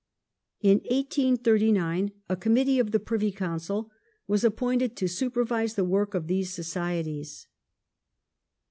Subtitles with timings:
[0.61, 3.91] In 1839 a Com mittee of the Privy Council
[4.25, 7.45] was appointed to supervise the work of these societies.